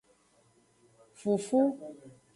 Fufu. 1.19 1.61